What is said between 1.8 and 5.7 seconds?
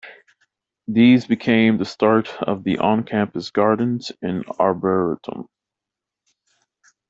start of the on-campus gardens and arboretum.